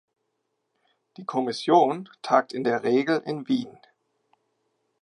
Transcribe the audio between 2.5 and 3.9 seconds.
in der Regel in Wien.